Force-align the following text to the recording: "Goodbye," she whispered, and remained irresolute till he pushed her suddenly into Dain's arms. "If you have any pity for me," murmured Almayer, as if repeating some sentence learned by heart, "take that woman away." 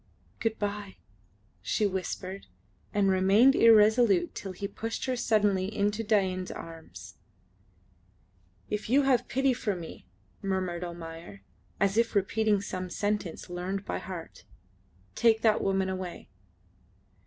"Goodbye," 0.39 0.97
she 1.61 1.85
whispered, 1.85 2.47
and 2.91 3.11
remained 3.11 3.53
irresolute 3.53 4.33
till 4.33 4.51
he 4.51 4.67
pushed 4.67 5.05
her 5.05 5.15
suddenly 5.15 5.65
into 5.71 6.03
Dain's 6.03 6.49
arms. 6.49 7.17
"If 8.67 8.89
you 8.89 9.03
have 9.03 9.19
any 9.21 9.27
pity 9.29 9.53
for 9.53 9.75
me," 9.75 10.07
murmured 10.41 10.83
Almayer, 10.83 11.43
as 11.79 11.97
if 11.99 12.15
repeating 12.15 12.61
some 12.61 12.89
sentence 12.89 13.47
learned 13.47 13.85
by 13.85 13.99
heart, 13.99 14.43
"take 15.13 15.43
that 15.43 15.61
woman 15.63 15.87
away." 15.87 16.29